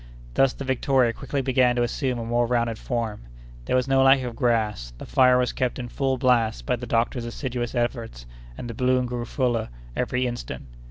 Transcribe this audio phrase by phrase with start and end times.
[0.33, 3.21] Thus, the Victoria quickly began to assume a more rounded form.
[3.65, 6.87] There was no lack of grass; the fire was kept in full blast by the
[6.87, 8.25] doctor's assiduous efforts,
[8.57, 10.65] and the balloon grew fuller every instant.